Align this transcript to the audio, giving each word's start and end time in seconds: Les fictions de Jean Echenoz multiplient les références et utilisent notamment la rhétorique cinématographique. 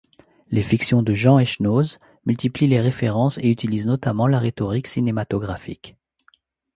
Les 0.49 0.63
fictions 0.63 1.03
de 1.03 1.13
Jean 1.13 1.37
Echenoz 1.37 1.99
multiplient 2.25 2.65
les 2.67 2.81
références 2.81 3.37
et 3.37 3.51
utilisent 3.51 3.85
notamment 3.85 4.25
la 4.25 4.39
rhétorique 4.39 4.87
cinématographique. 4.87 5.95